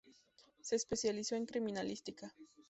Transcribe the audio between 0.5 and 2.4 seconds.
Se especializó en criminalística.